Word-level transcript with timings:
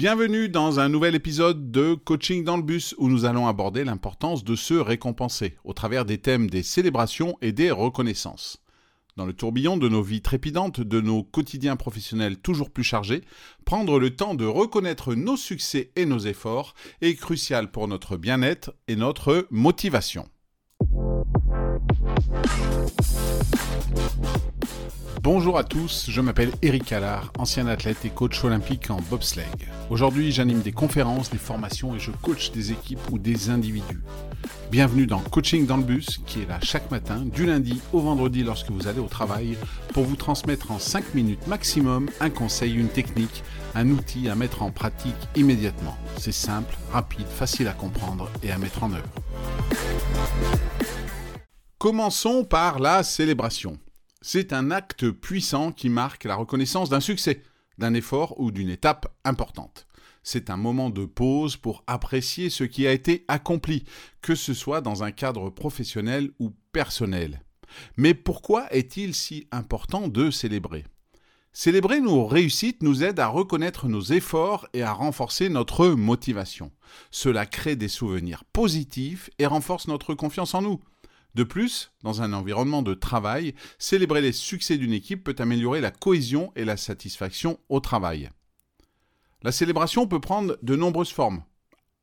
Bienvenue 0.00 0.48
dans 0.48 0.80
un 0.80 0.88
nouvel 0.88 1.14
épisode 1.14 1.70
de 1.70 1.92
Coaching 1.92 2.42
dans 2.42 2.56
le 2.56 2.62
bus 2.62 2.94
où 2.96 3.10
nous 3.10 3.26
allons 3.26 3.46
aborder 3.46 3.84
l'importance 3.84 4.44
de 4.44 4.56
se 4.56 4.72
récompenser 4.72 5.58
au 5.62 5.74
travers 5.74 6.06
des 6.06 6.16
thèmes 6.16 6.48
des 6.48 6.62
célébrations 6.62 7.36
et 7.42 7.52
des 7.52 7.70
reconnaissances. 7.70 8.62
Dans 9.18 9.26
le 9.26 9.34
tourbillon 9.34 9.76
de 9.76 9.90
nos 9.90 10.00
vies 10.00 10.22
trépidantes, 10.22 10.80
de 10.80 11.02
nos 11.02 11.22
quotidiens 11.22 11.76
professionnels 11.76 12.38
toujours 12.38 12.70
plus 12.70 12.82
chargés, 12.82 13.20
prendre 13.66 13.98
le 14.00 14.16
temps 14.16 14.34
de 14.34 14.46
reconnaître 14.46 15.14
nos 15.14 15.36
succès 15.36 15.90
et 15.96 16.06
nos 16.06 16.20
efforts 16.20 16.72
est 17.02 17.14
crucial 17.14 17.70
pour 17.70 17.86
notre 17.86 18.16
bien-être 18.16 18.72
et 18.88 18.96
notre 18.96 19.48
motivation. 19.50 20.26
Bonjour 25.22 25.58
à 25.58 25.64
tous, 25.64 26.06
je 26.08 26.22
m'appelle 26.22 26.50
Eric 26.62 26.90
Allard, 26.92 27.30
ancien 27.36 27.66
athlète 27.66 28.06
et 28.06 28.08
coach 28.08 28.42
olympique 28.42 28.90
en 28.90 29.02
bobsleigh. 29.10 29.44
Aujourd'hui, 29.90 30.32
j'anime 30.32 30.62
des 30.62 30.72
conférences, 30.72 31.28
des 31.28 31.36
formations 31.36 31.94
et 31.94 31.98
je 31.98 32.10
coach 32.10 32.52
des 32.52 32.72
équipes 32.72 33.10
ou 33.10 33.18
des 33.18 33.50
individus. 33.50 34.00
Bienvenue 34.70 35.06
dans 35.06 35.18
Coaching 35.18 35.66
dans 35.66 35.76
le 35.76 35.82
bus, 35.82 36.22
qui 36.24 36.40
est 36.40 36.48
là 36.48 36.58
chaque 36.62 36.90
matin, 36.90 37.22
du 37.26 37.44
lundi 37.44 37.82
au 37.92 38.00
vendredi 38.00 38.42
lorsque 38.42 38.70
vous 38.70 38.88
allez 38.88 38.98
au 38.98 39.08
travail, 39.08 39.58
pour 39.92 40.04
vous 40.04 40.16
transmettre 40.16 40.70
en 40.70 40.78
5 40.78 41.12
minutes 41.12 41.46
maximum 41.46 42.08
un 42.20 42.30
conseil, 42.30 42.72
une 42.72 42.88
technique, 42.88 43.44
un 43.74 43.90
outil 43.90 44.30
à 44.30 44.34
mettre 44.34 44.62
en 44.62 44.70
pratique 44.70 45.28
immédiatement. 45.36 45.98
C'est 46.16 46.32
simple, 46.32 46.74
rapide, 46.92 47.26
facile 47.26 47.68
à 47.68 47.74
comprendre 47.74 48.30
et 48.42 48.52
à 48.52 48.56
mettre 48.56 48.84
en 48.84 48.92
œuvre. 48.94 49.04
Commençons 51.76 52.42
par 52.42 52.78
la 52.78 53.02
célébration. 53.02 53.78
C'est 54.22 54.52
un 54.52 54.70
acte 54.70 55.10
puissant 55.10 55.72
qui 55.72 55.88
marque 55.88 56.24
la 56.24 56.36
reconnaissance 56.36 56.90
d'un 56.90 57.00
succès, 57.00 57.42
d'un 57.78 57.94
effort 57.94 58.38
ou 58.38 58.50
d'une 58.50 58.68
étape 58.68 59.10
importante. 59.24 59.86
C'est 60.22 60.50
un 60.50 60.58
moment 60.58 60.90
de 60.90 61.06
pause 61.06 61.56
pour 61.56 61.82
apprécier 61.86 62.50
ce 62.50 62.64
qui 62.64 62.86
a 62.86 62.92
été 62.92 63.24
accompli, 63.28 63.84
que 64.20 64.34
ce 64.34 64.52
soit 64.52 64.82
dans 64.82 65.02
un 65.02 65.10
cadre 65.10 65.48
professionnel 65.48 66.30
ou 66.38 66.52
personnel. 66.72 67.42
Mais 67.96 68.12
pourquoi 68.12 68.70
est-il 68.74 69.14
si 69.14 69.46
important 69.52 70.06
de 70.06 70.30
célébrer? 70.30 70.84
Célébrer 71.54 72.00
nos 72.00 72.26
réussites 72.26 72.82
nous 72.82 73.02
aide 73.02 73.20
à 73.20 73.26
reconnaître 73.26 73.88
nos 73.88 74.02
efforts 74.02 74.68
et 74.74 74.82
à 74.82 74.92
renforcer 74.92 75.48
notre 75.48 75.88
motivation. 75.88 76.70
Cela 77.10 77.46
crée 77.46 77.74
des 77.74 77.88
souvenirs 77.88 78.44
positifs 78.52 79.30
et 79.38 79.46
renforce 79.46 79.88
notre 79.88 80.12
confiance 80.12 80.54
en 80.54 80.60
nous. 80.60 80.80
De 81.34 81.44
plus, 81.44 81.92
dans 82.02 82.22
un 82.22 82.32
environnement 82.32 82.82
de 82.82 82.94
travail, 82.94 83.54
célébrer 83.78 84.20
les 84.20 84.32
succès 84.32 84.78
d'une 84.78 84.92
équipe 84.92 85.24
peut 85.24 85.36
améliorer 85.38 85.80
la 85.80 85.90
cohésion 85.90 86.52
et 86.56 86.64
la 86.64 86.76
satisfaction 86.76 87.58
au 87.68 87.80
travail. 87.80 88.30
La 89.42 89.52
célébration 89.52 90.06
peut 90.06 90.20
prendre 90.20 90.58
de 90.62 90.76
nombreuses 90.76 91.12
formes, 91.12 91.44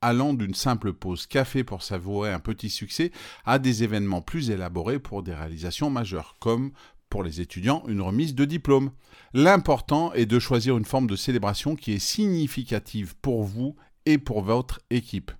allant 0.01 0.33
d'une 0.33 0.55
simple 0.55 0.93
pause 0.93 1.27
café 1.27 1.63
pour 1.63 1.83
savourer 1.83 2.31
un 2.31 2.39
petit 2.39 2.69
succès 2.69 3.11
à 3.45 3.59
des 3.59 3.83
événements 3.83 4.21
plus 4.21 4.49
élaborés 4.49 4.99
pour 4.99 5.23
des 5.23 5.33
réalisations 5.33 5.89
majeures, 5.89 6.37
comme 6.39 6.71
pour 7.09 7.23
les 7.23 7.41
étudiants 7.41 7.83
une 7.87 8.01
remise 8.01 8.35
de 8.35 8.45
diplôme. 8.45 8.91
L'important 9.33 10.13
est 10.13 10.25
de 10.25 10.39
choisir 10.39 10.77
une 10.77 10.85
forme 10.85 11.07
de 11.07 11.15
célébration 11.15 11.75
qui 11.75 11.93
est 11.93 11.99
significative 11.99 13.15
pour 13.21 13.43
vous 13.43 13.75
et 14.05 14.17
pour 14.17 14.41
votre 14.41 14.79
équipe. 14.89 15.31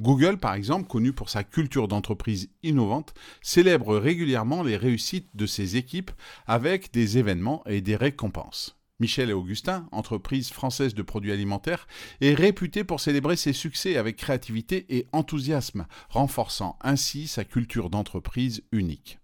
Google, 0.00 0.36
par 0.36 0.54
exemple, 0.54 0.88
connu 0.88 1.12
pour 1.12 1.30
sa 1.30 1.42
culture 1.42 1.88
d'entreprise 1.88 2.50
innovante, 2.62 3.14
célèbre 3.40 3.96
régulièrement 3.96 4.62
les 4.62 4.76
réussites 4.76 5.30
de 5.34 5.46
ses 5.46 5.76
équipes 5.76 6.10
avec 6.46 6.92
des 6.92 7.16
événements 7.16 7.62
et 7.66 7.80
des 7.80 7.96
récompenses. 7.96 8.76
Michel 8.98 9.30
et 9.30 9.34
Augustin, 9.34 9.86
entreprise 9.92 10.50
française 10.50 10.94
de 10.94 11.02
produits 11.02 11.32
alimentaires, 11.32 11.86
est 12.20 12.34
réputée 12.34 12.84
pour 12.84 13.00
célébrer 13.00 13.36
ses 13.36 13.52
succès 13.52 13.96
avec 13.96 14.16
créativité 14.16 14.86
et 14.88 15.06
enthousiasme, 15.12 15.86
renforçant 16.08 16.78
ainsi 16.82 17.26
sa 17.26 17.44
culture 17.44 17.90
d'entreprise 17.90 18.62
unique. 18.72 19.18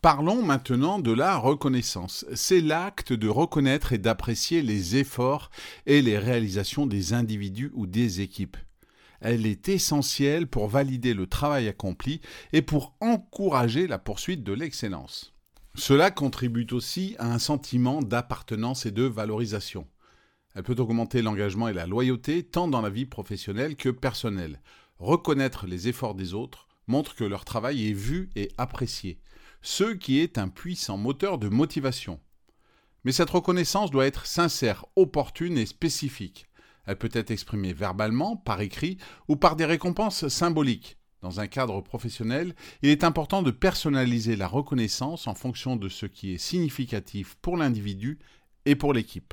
Parlons 0.00 0.42
maintenant 0.42 0.98
de 0.98 1.12
la 1.12 1.36
reconnaissance. 1.36 2.26
C'est 2.34 2.60
l'acte 2.60 3.14
de 3.14 3.28
reconnaître 3.28 3.94
et 3.94 3.98
d'apprécier 3.98 4.60
les 4.60 4.96
efforts 4.96 5.50
et 5.86 6.02
les 6.02 6.18
réalisations 6.18 6.86
des 6.86 7.14
individus 7.14 7.70
ou 7.74 7.86
des 7.86 8.20
équipes 8.20 8.58
elle 9.20 9.46
est 9.46 9.68
essentielle 9.68 10.46
pour 10.46 10.68
valider 10.68 11.14
le 11.14 11.26
travail 11.26 11.68
accompli 11.68 12.20
et 12.52 12.62
pour 12.62 12.96
encourager 13.00 13.86
la 13.86 13.98
poursuite 13.98 14.44
de 14.44 14.52
l'excellence. 14.52 15.34
Cela 15.74 16.10
contribue 16.10 16.66
aussi 16.72 17.16
à 17.18 17.32
un 17.32 17.38
sentiment 17.38 18.00
d'appartenance 18.00 18.86
et 18.86 18.92
de 18.92 19.02
valorisation. 19.02 19.88
Elle 20.54 20.62
peut 20.62 20.76
augmenter 20.78 21.20
l'engagement 21.20 21.68
et 21.68 21.72
la 21.72 21.86
loyauté 21.86 22.44
tant 22.44 22.68
dans 22.68 22.80
la 22.80 22.90
vie 22.90 23.06
professionnelle 23.06 23.74
que 23.74 23.88
personnelle. 23.88 24.60
Reconnaître 24.98 25.66
les 25.66 25.88
efforts 25.88 26.14
des 26.14 26.32
autres 26.32 26.68
montre 26.86 27.16
que 27.16 27.24
leur 27.24 27.44
travail 27.44 27.88
est 27.88 27.94
vu 27.94 28.30
et 28.36 28.50
apprécié, 28.56 29.18
ce 29.62 29.92
qui 29.92 30.20
est 30.20 30.38
un 30.38 30.48
puissant 30.48 30.96
moteur 30.96 31.38
de 31.38 31.48
motivation. 31.48 32.20
Mais 33.04 33.12
cette 33.12 33.30
reconnaissance 33.30 33.90
doit 33.90 34.06
être 34.06 34.26
sincère, 34.26 34.86
opportune 34.94 35.58
et 35.58 35.66
spécifique. 35.66 36.46
Elle 36.86 36.98
peut 36.98 37.10
être 37.12 37.30
exprimée 37.30 37.72
verbalement, 37.72 38.36
par 38.36 38.60
écrit 38.60 38.98
ou 39.28 39.36
par 39.36 39.56
des 39.56 39.64
récompenses 39.64 40.28
symboliques. 40.28 40.98
Dans 41.22 41.40
un 41.40 41.46
cadre 41.46 41.80
professionnel, 41.80 42.54
il 42.82 42.90
est 42.90 43.02
important 43.02 43.42
de 43.42 43.50
personnaliser 43.50 44.36
la 44.36 44.46
reconnaissance 44.46 45.26
en 45.26 45.34
fonction 45.34 45.76
de 45.76 45.88
ce 45.88 46.04
qui 46.04 46.34
est 46.34 46.38
significatif 46.38 47.36
pour 47.40 47.56
l'individu 47.56 48.18
et 48.66 48.76
pour 48.76 48.92
l'équipe. 48.92 49.32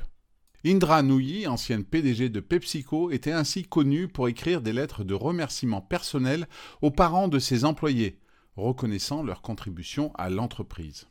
Indra 0.64 1.02
Nooyi, 1.02 1.46
ancienne 1.46 1.84
PDG 1.84 2.28
de 2.28 2.40
PepsiCo, 2.40 3.10
était 3.10 3.32
ainsi 3.32 3.64
connue 3.64 4.08
pour 4.08 4.28
écrire 4.28 4.62
des 4.62 4.72
lettres 4.72 5.04
de 5.04 5.12
remerciement 5.12 5.80
personnel 5.80 6.48
aux 6.80 6.92
parents 6.92 7.28
de 7.28 7.38
ses 7.38 7.64
employés, 7.64 8.20
reconnaissant 8.56 9.22
leur 9.22 9.42
contribution 9.42 10.12
à 10.14 10.30
l'entreprise. 10.30 11.08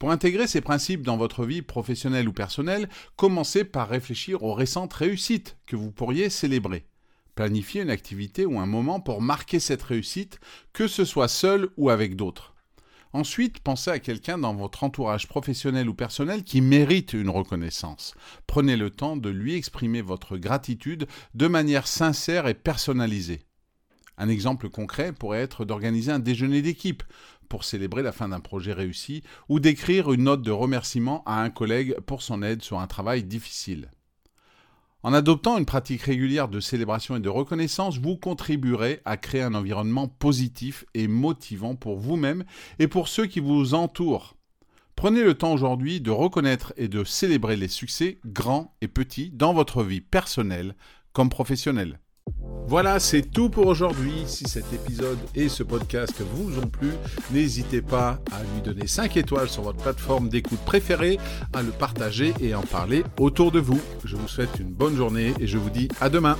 Pour 0.00 0.10
intégrer 0.10 0.46
ces 0.46 0.62
principes 0.62 1.02
dans 1.02 1.18
votre 1.18 1.44
vie 1.44 1.60
professionnelle 1.60 2.26
ou 2.26 2.32
personnelle, 2.32 2.88
commencez 3.16 3.64
par 3.64 3.90
réfléchir 3.90 4.42
aux 4.42 4.54
récentes 4.54 4.94
réussites 4.94 5.58
que 5.66 5.76
vous 5.76 5.92
pourriez 5.92 6.30
célébrer. 6.30 6.86
Planifiez 7.34 7.82
une 7.82 7.90
activité 7.90 8.46
ou 8.46 8.58
un 8.58 8.64
moment 8.64 9.00
pour 9.00 9.20
marquer 9.20 9.60
cette 9.60 9.82
réussite, 9.82 10.40
que 10.72 10.88
ce 10.88 11.04
soit 11.04 11.28
seul 11.28 11.68
ou 11.76 11.90
avec 11.90 12.16
d'autres. 12.16 12.54
Ensuite, 13.12 13.60
pensez 13.60 13.90
à 13.90 13.98
quelqu'un 13.98 14.38
dans 14.38 14.54
votre 14.54 14.84
entourage 14.84 15.28
professionnel 15.28 15.86
ou 15.86 15.94
personnel 15.94 16.44
qui 16.44 16.62
mérite 16.62 17.12
une 17.12 17.28
reconnaissance. 17.28 18.14
Prenez 18.46 18.78
le 18.78 18.88
temps 18.88 19.18
de 19.18 19.28
lui 19.28 19.54
exprimer 19.54 20.00
votre 20.00 20.38
gratitude 20.38 21.08
de 21.34 21.46
manière 21.46 21.86
sincère 21.86 22.46
et 22.46 22.54
personnalisée. 22.54 23.49
Un 24.20 24.28
exemple 24.28 24.68
concret 24.68 25.14
pourrait 25.14 25.40
être 25.40 25.64
d'organiser 25.64 26.12
un 26.12 26.18
déjeuner 26.18 26.60
d'équipe 26.60 27.02
pour 27.48 27.64
célébrer 27.64 28.02
la 28.02 28.12
fin 28.12 28.28
d'un 28.28 28.40
projet 28.40 28.74
réussi 28.74 29.22
ou 29.48 29.60
d'écrire 29.60 30.12
une 30.12 30.24
note 30.24 30.42
de 30.42 30.50
remerciement 30.50 31.22
à 31.24 31.40
un 31.40 31.48
collègue 31.48 31.98
pour 32.00 32.20
son 32.20 32.42
aide 32.42 32.60
sur 32.60 32.80
un 32.80 32.86
travail 32.86 33.24
difficile. 33.24 33.90
En 35.02 35.14
adoptant 35.14 35.56
une 35.56 35.64
pratique 35.64 36.02
régulière 36.02 36.48
de 36.48 36.60
célébration 36.60 37.16
et 37.16 37.20
de 37.20 37.30
reconnaissance, 37.30 37.96
vous 37.96 38.18
contribuerez 38.18 39.00
à 39.06 39.16
créer 39.16 39.40
un 39.40 39.54
environnement 39.54 40.06
positif 40.06 40.84
et 40.92 41.08
motivant 41.08 41.74
pour 41.74 41.98
vous-même 41.98 42.44
et 42.78 42.88
pour 42.88 43.08
ceux 43.08 43.24
qui 43.24 43.40
vous 43.40 43.72
entourent. 43.72 44.36
Prenez 44.96 45.24
le 45.24 45.32
temps 45.32 45.54
aujourd'hui 45.54 46.02
de 46.02 46.10
reconnaître 46.10 46.74
et 46.76 46.88
de 46.88 47.04
célébrer 47.04 47.56
les 47.56 47.68
succès 47.68 48.18
grands 48.26 48.76
et 48.82 48.88
petits 48.88 49.30
dans 49.30 49.54
votre 49.54 49.82
vie 49.82 50.02
personnelle 50.02 50.76
comme 51.14 51.30
professionnelle. 51.30 51.98
Voilà, 52.70 53.00
c'est 53.00 53.22
tout 53.22 53.50
pour 53.50 53.66
aujourd'hui. 53.66 54.22
Si 54.26 54.48
cet 54.48 54.72
épisode 54.72 55.18
et 55.34 55.48
ce 55.48 55.64
podcast 55.64 56.14
vous 56.34 56.56
ont 56.60 56.68
plu, 56.68 56.90
n'hésitez 57.32 57.82
pas 57.82 58.20
à 58.30 58.44
lui 58.44 58.62
donner 58.62 58.86
5 58.86 59.16
étoiles 59.16 59.48
sur 59.48 59.64
votre 59.64 59.82
plateforme 59.82 60.28
d'écoute 60.28 60.60
préférée, 60.60 61.18
à 61.52 61.62
le 61.62 61.72
partager 61.72 62.32
et 62.40 62.54
en 62.54 62.62
parler 62.62 63.02
autour 63.18 63.50
de 63.50 63.58
vous. 63.58 63.80
Je 64.04 64.14
vous 64.14 64.28
souhaite 64.28 64.60
une 64.60 64.70
bonne 64.70 64.94
journée 64.94 65.34
et 65.40 65.48
je 65.48 65.58
vous 65.58 65.70
dis 65.70 65.88
à 66.00 66.08
demain. 66.08 66.36